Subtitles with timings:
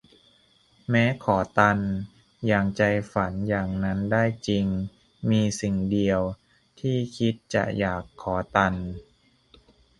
[0.89, 1.79] แม้ขอตัน
[2.47, 4.65] อย่างใจฝันอย่างนั้นได้จริง
[5.29, 6.19] มีสิ่งเดียว
[6.79, 8.73] ที่คิดจะอยากขอตัน